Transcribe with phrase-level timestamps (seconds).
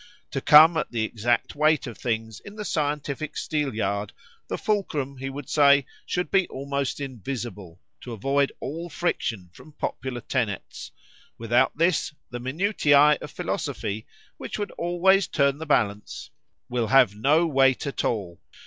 [0.31, 4.13] —To come at the exact weight of things in the scientific steel yard,
[4.47, 10.21] the fulcrum, he would say, should be almost invisible, to avoid all friction from popular
[10.21, 16.31] tenets;—without this the minutiæ of philosophy, which would always turn the balance,
[16.67, 18.41] will have no weight at all.